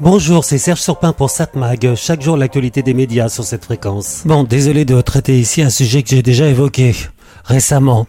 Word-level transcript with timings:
Bonjour, 0.00 0.44
c'est 0.44 0.58
Serge 0.58 0.80
Surpin 0.80 1.14
pour 1.14 1.30
SatMag. 1.30 1.94
Chaque 1.94 2.20
jour, 2.20 2.36
l'actualité 2.36 2.82
des 2.82 2.92
médias 2.92 3.30
sur 3.30 3.44
cette 3.44 3.64
fréquence. 3.64 4.22
Bon, 4.26 4.44
désolé 4.44 4.84
de 4.84 5.00
traiter 5.00 5.40
ici 5.40 5.62
un 5.62 5.70
sujet 5.70 6.02
que 6.02 6.10
j'ai 6.10 6.22
déjà 6.22 6.48
évoqué 6.48 6.94
récemment. 7.46 8.06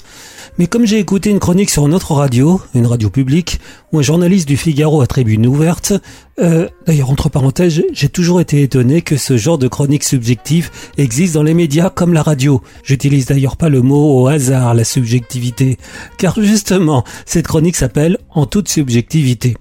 Mais 0.57 0.67
comme 0.67 0.85
j'ai 0.85 0.97
écouté 0.97 1.29
une 1.29 1.39
chronique 1.39 1.69
sur 1.69 1.85
une 1.85 1.93
autre 1.93 2.13
radio, 2.13 2.59
une 2.73 2.87
radio 2.87 3.09
publique, 3.09 3.59
où 3.91 3.99
un 3.99 4.01
journaliste 4.01 4.47
du 4.47 4.57
Figaro 4.57 5.01
a 5.01 5.07
tribune 5.07 5.45
ouverte, 5.45 5.93
euh, 6.39 6.67
d'ailleurs 6.87 7.11
entre 7.11 7.29
parenthèses, 7.29 7.83
j'ai 7.93 8.09
toujours 8.09 8.41
été 8.41 8.63
étonné 8.63 9.01
que 9.01 9.15
ce 9.15 9.37
genre 9.37 9.59
de 9.59 9.67
chronique 9.67 10.03
subjective 10.03 10.71
existe 10.97 11.35
dans 11.35 11.43
les 11.43 11.53
médias 11.53 11.89
comme 11.89 12.13
la 12.13 12.23
radio. 12.23 12.61
J'utilise 12.83 13.27
d'ailleurs 13.27 13.55
pas 13.55 13.69
le 13.69 13.81
mot 13.81 14.19
au 14.19 14.27
hasard, 14.27 14.73
la 14.73 14.83
subjectivité, 14.83 15.77
car 16.17 16.41
justement, 16.41 17.03
cette 17.25 17.47
chronique 17.47 17.75
s'appelle 17.75 18.17
En 18.31 18.45
toute 18.45 18.67
subjectivité. 18.67 19.55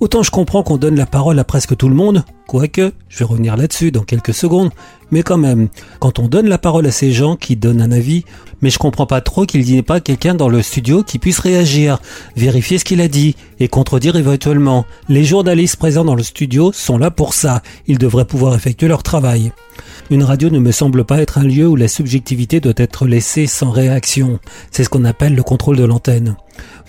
Autant 0.00 0.22
je 0.22 0.30
comprends 0.30 0.62
qu'on 0.62 0.78
donne 0.78 0.96
la 0.96 1.04
parole 1.04 1.38
à 1.38 1.44
presque 1.44 1.76
tout 1.76 1.90
le 1.90 1.94
monde, 1.94 2.24
quoique, 2.46 2.92
je 3.10 3.18
vais 3.18 3.26
revenir 3.26 3.58
là-dessus 3.58 3.92
dans 3.92 4.02
quelques 4.02 4.32
secondes, 4.32 4.70
mais 5.10 5.22
quand 5.22 5.36
même, 5.36 5.68
quand 5.98 6.18
on 6.18 6.26
donne 6.26 6.48
la 6.48 6.56
parole 6.56 6.86
à 6.86 6.90
ces 6.90 7.12
gens 7.12 7.36
qui 7.36 7.54
donnent 7.54 7.82
un 7.82 7.92
avis, 7.92 8.24
mais 8.62 8.70
je 8.70 8.78
comprends 8.78 9.04
pas 9.04 9.20
trop 9.20 9.44
qu'il 9.44 9.60
n'y 9.60 9.76
ait 9.76 9.82
pas 9.82 10.00
quelqu'un 10.00 10.34
dans 10.34 10.48
le 10.48 10.62
studio 10.62 11.02
qui 11.02 11.18
puisse 11.18 11.38
réagir, 11.38 12.00
vérifier 12.34 12.78
ce 12.78 12.86
qu'il 12.86 13.02
a 13.02 13.08
dit 13.08 13.36
et 13.58 13.68
contredire 13.68 14.16
éventuellement. 14.16 14.86
Les 15.10 15.24
journalistes 15.24 15.76
présents 15.76 16.06
dans 16.06 16.14
le 16.14 16.22
studio 16.22 16.72
sont 16.72 16.96
là 16.96 17.10
pour 17.10 17.34
ça, 17.34 17.62
ils 17.86 17.98
devraient 17.98 18.24
pouvoir 18.24 18.54
effectuer 18.54 18.88
leur 18.88 19.02
travail. 19.02 19.52
Une 20.10 20.24
radio 20.24 20.50
ne 20.50 20.58
me 20.58 20.72
semble 20.72 21.04
pas 21.04 21.20
être 21.20 21.38
un 21.38 21.44
lieu 21.44 21.66
où 21.66 21.76
la 21.76 21.88
subjectivité 21.88 22.60
doit 22.60 22.72
être 22.76 23.06
laissée 23.06 23.46
sans 23.46 23.70
réaction. 23.70 24.38
C'est 24.70 24.84
ce 24.84 24.88
qu'on 24.88 25.04
appelle 25.04 25.34
le 25.34 25.42
contrôle 25.42 25.76
de 25.76 25.84
l'antenne. 25.84 26.36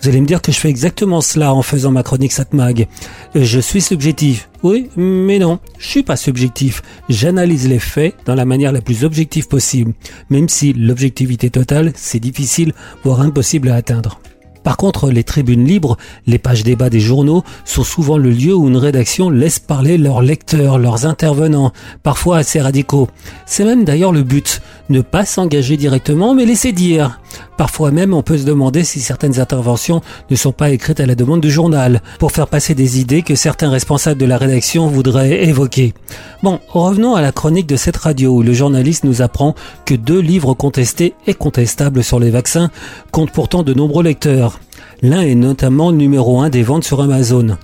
Vous 0.00 0.08
allez 0.08 0.20
me 0.20 0.26
dire 0.26 0.42
que 0.42 0.52
je 0.52 0.58
fais 0.58 0.68
exactement 0.68 1.20
cela 1.20 1.54
en 1.54 1.62
faisant 1.62 1.92
ma 1.92 2.02
chronique 2.02 2.32
Satmag. 2.32 2.88
Je 3.34 3.60
suis 3.60 3.80
subjectif. 3.80 4.48
Oui, 4.62 4.88
mais 4.96 5.38
non, 5.38 5.58
je 5.78 5.86
suis 5.86 6.02
pas 6.02 6.16
subjectif. 6.16 6.82
J'analyse 7.08 7.68
les 7.68 7.78
faits 7.78 8.14
dans 8.26 8.34
la 8.34 8.44
manière 8.44 8.72
la 8.72 8.80
plus 8.80 9.04
objective 9.04 9.48
possible, 9.48 9.92
même 10.30 10.48
si 10.48 10.72
l'objectivité 10.72 11.50
totale, 11.50 11.92
c'est 11.94 12.20
difficile, 12.20 12.72
voire 13.04 13.20
impossible 13.20 13.68
à 13.68 13.76
atteindre. 13.76 14.20
Par 14.62 14.76
contre, 14.76 15.10
les 15.10 15.24
tribunes 15.24 15.64
libres, 15.64 15.96
les 16.26 16.38
pages 16.38 16.62
débat 16.62 16.90
des 16.90 17.00
journaux, 17.00 17.42
sont 17.64 17.84
souvent 17.84 18.18
le 18.18 18.30
lieu 18.30 18.54
où 18.54 18.68
une 18.68 18.76
rédaction 18.76 19.30
laisse 19.30 19.58
parler 19.58 19.98
leurs 19.98 20.22
lecteurs, 20.22 20.78
leurs 20.78 21.06
intervenants, 21.06 21.72
parfois 22.02 22.38
assez 22.38 22.60
radicaux. 22.60 23.08
C'est 23.46 23.64
même 23.64 23.84
d'ailleurs 23.84 24.12
le 24.12 24.22
but, 24.22 24.62
ne 24.88 25.00
pas 25.00 25.24
s'engager 25.24 25.76
directement, 25.76 26.34
mais 26.34 26.44
laisser 26.44 26.72
dire. 26.72 27.20
Parfois 27.56 27.90
même, 27.90 28.14
on 28.14 28.22
peut 28.22 28.38
se 28.38 28.44
demander 28.44 28.84
si 28.84 29.00
certaines 29.00 29.40
interventions 29.40 30.00
ne 30.30 30.36
sont 30.36 30.52
pas 30.52 30.70
écrites 30.70 31.00
à 31.00 31.06
la 31.06 31.14
demande 31.14 31.40
du 31.40 31.50
journal, 31.50 32.02
pour 32.18 32.32
faire 32.32 32.48
passer 32.48 32.74
des 32.74 33.00
idées 33.00 33.22
que 33.22 33.34
certains 33.34 33.70
responsables 33.70 34.20
de 34.20 34.26
la 34.26 34.38
rédaction 34.38 34.88
voudraient 34.88 35.44
évoquer. 35.44 35.94
Bon, 36.42 36.60
revenons 36.68 37.14
à 37.14 37.22
la 37.22 37.32
chronique 37.32 37.66
de 37.66 37.76
cette 37.76 37.96
radio 37.96 38.32
où 38.32 38.42
le 38.42 38.52
journaliste 38.52 39.04
nous 39.04 39.22
apprend 39.22 39.54
que 39.84 39.94
deux 39.94 40.20
livres 40.20 40.54
contestés 40.54 41.14
et 41.26 41.34
contestables 41.34 42.02
sur 42.02 42.20
les 42.20 42.30
vaccins 42.30 42.70
comptent 43.10 43.32
pourtant 43.32 43.62
de 43.62 43.74
nombreux 43.74 44.02
lecteurs. 44.02 44.60
L'un 45.02 45.22
est 45.22 45.34
notamment 45.34 45.92
numéro 45.92 46.40
un 46.40 46.48
des 46.48 46.62
ventes 46.62 46.84
sur 46.84 47.00
Amazon. 47.00 47.56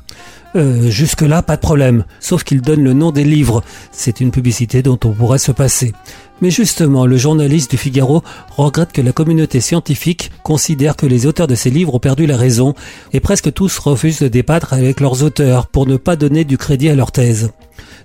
Euh, 0.57 0.89
Jusque-là, 0.89 1.43
pas 1.43 1.57
de 1.57 1.61
problème, 1.61 2.05
sauf 2.21 2.43
qu'il 2.43 2.61
donne 2.61 2.83
le 2.83 2.93
nom 2.93 3.11
des 3.11 3.25
livres. 3.25 3.63
C'est 3.93 4.21
une 4.21 4.31
publicité 4.31 4.83
dont 4.83 4.99
on 5.05 5.13
pourrait 5.13 5.39
se 5.39 5.53
passer. 5.53 5.93
Mais 6.41 6.51
justement, 6.51 7.05
le 7.05 7.17
journaliste 7.17 7.73
du 7.73 7.77
Figaro 7.77 8.23
regrette 8.57 8.93
que 8.93 9.03
la 9.03 9.13
communauté 9.13 9.61
scientifique 9.61 10.31
considère 10.43 10.97
que 10.97 11.07
les 11.07 11.27
auteurs 11.27 11.49
de 11.49 11.55
ces 11.55 11.71
livres 11.71 11.95
ont 11.95 12.01
perdu 12.01 12.27
la 12.27 12.37
raison, 12.37 12.75
et 13.13 13.21
presque 13.21 13.53
tous 13.53 13.79
refusent 13.79 14.21
de 14.21 14.29
débattre 14.29 14.73
avec 14.73 15.01
leurs 15.01 15.23
auteurs 15.23 15.67
pour 15.67 15.87
ne 15.87 15.97
pas 15.97 16.17
donner 16.17 16.45
du 16.45 16.57
crédit 16.57 16.89
à 16.89 16.95
leur 16.95 17.13
thèse 17.13 17.51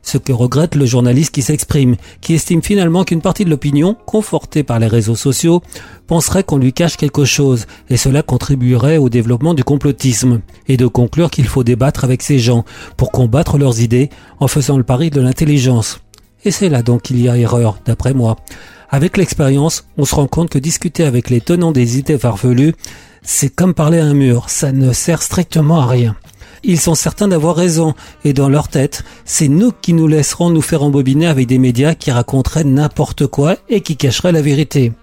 ce 0.04 0.18
que 0.18 0.32
regrette 0.32 0.76
le 0.76 0.86
journaliste 0.86 1.34
qui 1.34 1.42
s'exprime, 1.42 1.96
qui 2.22 2.36
estime 2.36 2.62
finalement 2.62 3.04
qu'une 3.04 3.22
partie 3.22 3.46
de 3.46 3.50
l'opinion, 3.50 3.96
confortée 4.06 4.62
par 4.62 4.78
les 4.78 4.88
réseaux 4.88 5.16
sociaux, 5.16 5.64
penserait 6.06 6.44
qu'on 6.44 6.58
lui 6.58 6.74
cache 6.74 6.98
quelque 6.98 7.26
chose, 7.26 7.66
et 7.90 7.98
cela 7.98 8.22
contribuerait 8.22 8.98
au 8.98 9.10
développement 9.10 9.54
du 9.54 9.64
complotisme, 9.64 10.42
et 10.68 10.78
de 10.78 10.86
conclure 10.86 11.32
qu'il 11.32 11.48
faut 11.48 11.64
débattre 11.64 12.04
avec 12.04 12.22
ces 12.22 12.38
gens 12.38 12.66
pour 12.98 13.12
combattre 13.12 13.58
leurs 13.58 13.82
idées 13.82 14.10
en 14.40 14.48
faisant 14.48 14.78
le 14.78 14.84
pari 14.84 15.10
de 15.10 15.22
l'intelligence. 15.22 16.02
Et 16.46 16.52
c'est 16.52 16.70
là 16.70 16.84
donc 16.84 17.04
qu'il 17.04 17.22
y 17.22 17.30
a 17.30 17.38
erreur, 17.38 17.80
d'après 17.86 18.14
moi. 18.14 18.36
Avec 18.90 19.18
l'expérience, 19.18 19.86
on 19.98 20.06
se 20.06 20.14
rend 20.14 20.28
compte 20.28 20.50
que 20.50 20.60
discuter 20.60 21.04
avec 21.04 21.30
les 21.30 21.42
tenants 21.42 21.72
des 21.72 21.98
idées 21.98 22.20
farfelues, 22.20 22.76
c'est 23.24 23.50
comme 23.50 23.74
parler 23.74 24.00
à 24.00 24.06
un 24.06 24.14
mur, 24.14 24.50
ça 24.50 24.72
ne 24.74 24.92
sert 24.92 25.22
strictement 25.22 25.80
à 25.80 25.88
rien. 25.88 26.16
Ils 26.66 26.80
sont 26.80 26.96
certains 26.96 27.28
d'avoir 27.28 27.58
raison, 27.58 27.94
et 28.24 28.32
dans 28.32 28.48
leur 28.48 28.70
tête, 28.70 29.04
c'est 29.26 29.50
nous 29.50 29.72
qui 29.82 29.94
nous 29.94 30.08
laisserons 30.08 30.50
nous 30.50 30.62
faire 30.62 30.84
embobiner 30.84 31.28
avec 31.28 31.48
des 31.48 31.58
médias 31.58 31.94
qui 31.94 32.10
raconteraient 32.10 32.64
n'importe 32.64 33.28
quoi 33.28 33.58
et 33.68 33.82
qui 33.82 33.98
cacheraient 33.98 34.32
la 34.32 34.42
vérité. 34.42 34.94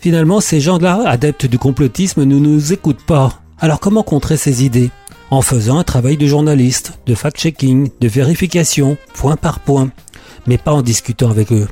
Finalement, 0.00 0.40
ces 0.40 0.60
gens-là, 0.60 1.02
adeptes 1.06 1.46
du 1.46 1.58
complotisme, 1.58 2.24
ne 2.24 2.36
nous 2.36 2.72
écoutent 2.72 3.06
pas. 3.06 3.40
Alors 3.58 3.80
comment 3.80 4.02
contrer 4.02 4.36
ces 4.36 4.64
idées? 4.64 4.90
En 5.30 5.40
faisant 5.40 5.78
un 5.78 5.84
travail 5.84 6.18
de 6.18 6.26
journaliste, 6.26 6.98
de 7.06 7.14
fact-checking, 7.14 7.88
de 8.00 8.08
vérification, 8.08 8.98
point 9.14 9.36
par 9.36 9.60
point, 9.60 9.90
mais 10.46 10.58
pas 10.58 10.72
en 10.72 10.82
discutant 10.82 11.30
avec 11.30 11.52
eux. 11.52 11.68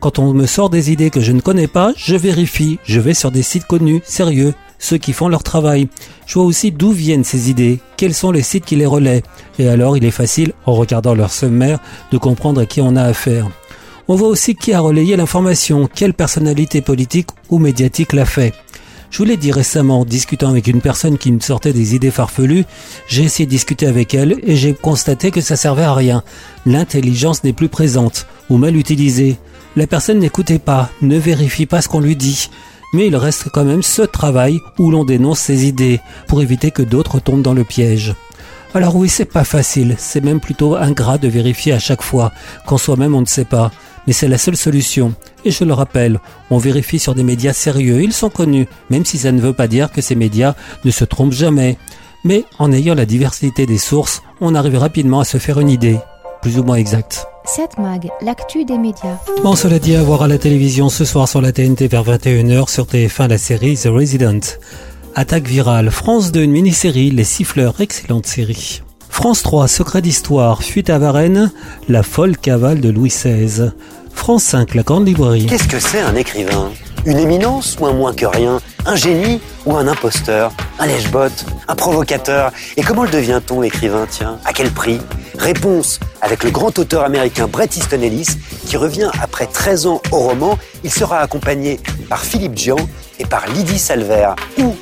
Quand 0.00 0.18
on 0.18 0.32
me 0.32 0.46
sort 0.46 0.70
des 0.70 0.90
idées 0.90 1.10
que 1.10 1.20
je 1.20 1.32
ne 1.32 1.40
connais 1.40 1.66
pas, 1.66 1.92
je 1.96 2.16
vérifie, 2.16 2.78
je 2.84 3.00
vais 3.00 3.12
sur 3.12 3.30
des 3.30 3.42
sites 3.42 3.66
connus, 3.66 4.00
sérieux, 4.04 4.54
ceux 4.84 4.98
qui 4.98 5.12
font 5.12 5.28
leur 5.28 5.42
travail. 5.42 5.88
Je 6.26 6.34
vois 6.34 6.44
aussi 6.44 6.70
d'où 6.70 6.92
viennent 6.92 7.24
ces 7.24 7.50
idées, 7.50 7.80
quels 7.96 8.14
sont 8.14 8.30
les 8.30 8.42
sites 8.42 8.64
qui 8.64 8.76
les 8.76 8.86
relaient? 8.86 9.22
Et 9.58 9.68
alors 9.68 9.96
il 9.96 10.04
est 10.04 10.10
facile, 10.10 10.52
en 10.66 10.74
regardant 10.74 11.14
leur 11.14 11.32
sommaire, 11.32 11.80
de 12.12 12.18
comprendre 12.18 12.60
à 12.60 12.66
qui 12.66 12.80
on 12.80 12.96
a 12.96 13.02
affaire. 13.02 13.48
On 14.06 14.14
voit 14.14 14.28
aussi 14.28 14.54
qui 14.54 14.74
a 14.74 14.80
relayé 14.80 15.16
l'information, 15.16 15.88
quelle 15.92 16.12
personnalité 16.12 16.82
politique 16.82 17.30
ou 17.48 17.58
médiatique 17.58 18.12
l'a 18.12 18.26
fait. 18.26 18.52
Je 19.10 19.18
vous 19.18 19.24
l'ai 19.24 19.36
dit 19.36 19.52
récemment, 19.52 20.00
en 20.00 20.04
discutant 20.04 20.50
avec 20.50 20.66
une 20.66 20.80
personne 20.80 21.18
qui 21.18 21.32
me 21.32 21.40
sortait 21.40 21.72
des 21.72 21.94
idées 21.94 22.10
farfelues, 22.10 22.66
j'ai 23.06 23.22
essayé 23.22 23.46
de 23.46 23.50
discuter 23.50 23.86
avec 23.86 24.12
elle 24.12 24.36
et 24.42 24.56
j'ai 24.56 24.74
constaté 24.74 25.30
que 25.30 25.40
ça 25.40 25.56
servait 25.56 25.84
à 25.84 25.94
rien. 25.94 26.22
L'intelligence 26.66 27.44
n'est 27.44 27.52
plus 27.52 27.68
présente, 27.68 28.26
ou 28.50 28.58
mal 28.58 28.76
utilisée. 28.76 29.36
La 29.76 29.86
personne 29.86 30.18
n'écoutait 30.18 30.58
pas, 30.58 30.90
ne 31.00 31.16
vérifie 31.16 31.66
pas 31.66 31.80
ce 31.80 31.88
qu'on 31.88 32.00
lui 32.00 32.16
dit 32.16 32.50
mais 32.94 33.08
il 33.08 33.16
reste 33.16 33.50
quand 33.52 33.64
même 33.64 33.82
ce 33.82 34.02
travail 34.02 34.60
où 34.78 34.90
l'on 34.90 35.04
dénonce 35.04 35.40
ses 35.40 35.66
idées 35.66 36.00
pour 36.28 36.40
éviter 36.40 36.70
que 36.70 36.82
d'autres 36.82 37.20
tombent 37.20 37.42
dans 37.42 37.52
le 37.52 37.64
piège. 37.64 38.14
Alors 38.72 38.96
oui, 38.96 39.08
c'est 39.08 39.24
pas 39.24 39.44
facile, 39.44 39.96
c'est 39.98 40.22
même 40.22 40.40
plutôt 40.40 40.76
ingrat 40.76 41.18
de 41.18 41.28
vérifier 41.28 41.72
à 41.72 41.78
chaque 41.78 42.02
fois, 42.02 42.32
quand 42.66 42.78
soi-même 42.78 43.14
on 43.14 43.20
ne 43.20 43.26
sait 43.26 43.44
pas, 43.44 43.70
mais 44.06 44.12
c'est 44.12 44.28
la 44.28 44.38
seule 44.38 44.56
solution. 44.56 45.14
Et 45.44 45.50
je 45.50 45.64
le 45.64 45.72
rappelle, 45.72 46.20
on 46.50 46.58
vérifie 46.58 46.98
sur 46.98 47.14
des 47.14 47.22
médias 47.24 47.52
sérieux, 47.52 48.02
ils 48.02 48.12
sont 48.12 48.30
connus, 48.30 48.68
même 48.90 49.04
si 49.04 49.18
ça 49.18 49.32
ne 49.32 49.40
veut 49.40 49.52
pas 49.52 49.68
dire 49.68 49.90
que 49.90 50.00
ces 50.00 50.14
médias 50.14 50.54
ne 50.84 50.90
se 50.90 51.04
trompent 51.04 51.32
jamais. 51.32 51.76
Mais 52.24 52.44
en 52.58 52.72
ayant 52.72 52.94
la 52.94 53.06
diversité 53.06 53.66
des 53.66 53.78
sources, 53.78 54.22
on 54.40 54.54
arrive 54.54 54.78
rapidement 54.78 55.20
à 55.20 55.24
se 55.24 55.38
faire 55.38 55.60
une 55.60 55.68
idée, 55.68 55.98
plus 56.42 56.58
ou 56.58 56.62
moins 56.62 56.76
exacte. 56.76 57.26
7 57.46 57.78
Mag, 57.78 58.08
l'actu 58.22 58.64
des 58.64 58.78
médias. 58.78 59.18
Bon, 59.42 59.54
cela 59.54 59.78
dit, 59.78 59.94
à 59.94 60.02
voir 60.02 60.22
à 60.22 60.28
la 60.28 60.38
télévision 60.38 60.88
ce 60.88 61.04
soir 61.04 61.28
sur 61.28 61.42
la 61.42 61.52
TNT 61.52 61.88
vers 61.88 62.02
21h 62.02 62.70
sur 62.70 62.84
TF1 62.86 63.28
la 63.28 63.36
série 63.36 63.76
The 63.76 63.88
Resident. 63.88 64.40
Attaque 65.14 65.46
virale, 65.46 65.90
France 65.90 66.32
2, 66.32 66.40
une 66.42 66.52
mini-série, 66.52 67.10
Les 67.10 67.24
Siffleurs, 67.24 67.80
excellente 67.82 68.26
série. 68.26 68.82
France 69.10 69.42
3, 69.42 69.68
Secret 69.68 70.00
d'Histoire, 70.00 70.62
Fuite 70.62 70.88
à 70.88 70.98
Varennes, 70.98 71.52
La 71.88 72.02
folle 72.02 72.36
cavale 72.38 72.80
de 72.80 72.88
Louis 72.88 73.10
XVI. 73.10 73.70
France 74.14 74.44
5, 74.44 74.74
La 74.74 74.82
Grande 74.82 75.06
Librairie. 75.06 75.46
Qu'est-ce 75.46 75.68
que 75.68 75.78
c'est 75.78 76.00
un 76.00 76.16
écrivain? 76.16 76.70
Une 77.04 77.18
éminence 77.18 77.76
ou 77.78 77.84
un 77.86 77.92
moins 77.92 78.14
que 78.14 78.24
rien? 78.24 78.58
Un 78.86 78.96
génie 78.96 79.38
ou 79.66 79.76
un 79.76 79.86
imposteur? 79.86 80.50
Un 80.78 80.86
lèche-bot 80.86 81.28
Un 81.68 81.74
provocateur? 81.74 82.50
Et 82.78 82.82
comment 82.82 83.04
le 83.04 83.10
devient-on 83.10 83.62
écrivain, 83.62 84.06
tiens 84.10 84.38
À 84.46 84.54
quel 84.54 84.70
prix? 84.70 84.98
Réponse 85.38 86.00
avec 86.20 86.44
le 86.44 86.50
grand 86.50 86.78
auteur 86.78 87.04
américain 87.04 87.46
Bret 87.46 87.68
Easton 87.76 88.00
Ellis 88.00 88.28
qui 88.66 88.76
revient 88.76 89.10
après 89.20 89.46
13 89.46 89.86
ans 89.86 90.00
au 90.12 90.18
roman. 90.18 90.58
Il 90.84 90.90
sera 90.90 91.18
accompagné 91.18 91.80
par 92.08 92.20
Philippe 92.20 92.56
Gian 92.56 92.76
et 93.18 93.26
par 93.26 93.46
Lydie 93.48 93.78
Salver. 93.78 94.30
Ou 94.58 94.74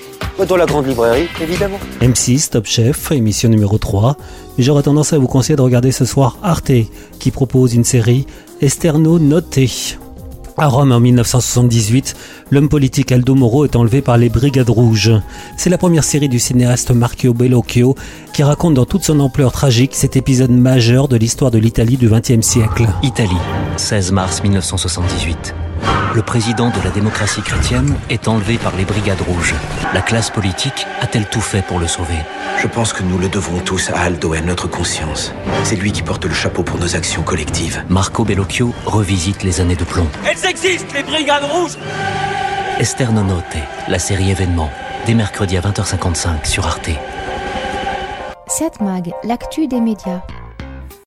dans 0.44 0.56
la 0.56 0.66
grande 0.66 0.86
librairie, 0.86 1.28
évidemment. 1.40 1.78
M6, 2.00 2.50
Top 2.50 2.66
Chef, 2.66 3.12
émission 3.12 3.48
numéro 3.48 3.78
3. 3.78 4.16
Mais 4.56 4.64
j'aurais 4.64 4.82
tendance 4.82 5.12
à 5.12 5.18
vous 5.18 5.28
conseiller 5.28 5.56
de 5.56 5.62
regarder 5.62 5.92
ce 5.92 6.04
soir 6.04 6.38
Arte, 6.42 6.72
qui 7.18 7.30
propose 7.30 7.74
une 7.74 7.84
série 7.84 8.26
Esterno 8.60 9.18
Noté. 9.18 9.70
À 10.58 10.68
Rome 10.68 10.92
en 10.92 11.00
1978, 11.00 12.14
l'homme 12.50 12.68
politique 12.68 13.10
Aldo 13.10 13.34
Moro 13.34 13.64
est 13.64 13.76
enlevé 13.76 14.02
par 14.02 14.18
les 14.18 14.28
Brigades 14.28 14.68
Rouges. 14.68 15.12
C'est 15.56 15.70
la 15.70 15.78
première 15.78 16.04
série 16.04 16.28
du 16.28 16.38
cinéaste 16.38 16.90
Marco 16.90 17.32
Bellocchio 17.32 17.96
qui 18.32 18.42
raconte 18.42 18.74
dans 18.74 18.84
toute 18.84 19.04
son 19.04 19.20
ampleur 19.20 19.52
tragique 19.52 19.94
cet 19.94 20.16
épisode 20.16 20.50
majeur 20.50 21.08
de 21.08 21.16
l'histoire 21.16 21.50
de 21.50 21.58
l'Italie 21.58 21.96
du 21.96 22.08
XXe 22.08 22.46
siècle. 22.46 22.86
Italie, 23.02 23.30
16 23.76 24.12
mars 24.12 24.42
1978. 24.42 25.61
Le 26.14 26.22
président 26.22 26.68
de 26.68 26.84
la 26.84 26.90
démocratie 26.90 27.40
chrétienne 27.40 27.96
est 28.10 28.28
enlevé 28.28 28.58
par 28.58 28.76
les 28.76 28.84
brigades 28.84 29.20
rouges. 29.22 29.54
La 29.94 30.02
classe 30.02 30.28
politique 30.28 30.86
a-t-elle 31.00 31.26
tout 31.26 31.40
fait 31.40 31.62
pour 31.62 31.78
le 31.78 31.86
sauver 31.86 32.18
Je 32.60 32.66
pense 32.66 32.92
que 32.92 33.02
nous 33.02 33.18
le 33.18 33.28
devons 33.28 33.60
tous 33.60 33.90
à 33.90 34.00
Aldo 34.00 34.34
et 34.34 34.38
à 34.38 34.42
notre 34.42 34.68
conscience. 34.68 35.32
C'est 35.64 35.76
lui 35.76 35.90
qui 35.90 36.02
porte 36.02 36.26
le 36.26 36.34
chapeau 36.34 36.62
pour 36.62 36.78
nos 36.78 36.96
actions 36.96 37.22
collectives. 37.22 37.82
Marco 37.88 38.24
Bellocchio 38.24 38.74
revisite 38.84 39.42
les 39.42 39.60
années 39.60 39.76
de 39.76 39.84
plomb. 39.84 40.06
Elles 40.26 40.44
existent, 40.48 40.94
les 40.94 41.02
brigades 41.02 41.44
rouges 41.44 41.78
Esther 42.78 43.12
Nonote, 43.12 43.56
la 43.88 43.98
série 43.98 44.30
événement, 44.30 44.70
dès 45.06 45.14
mercredi 45.14 45.56
à 45.56 45.60
20h55 45.60 46.44
sur 46.44 46.66
Arte. 46.66 46.90
7 48.48 48.80
Mag, 48.80 49.12
l'actu 49.24 49.66
des 49.66 49.80
médias. 49.80 50.20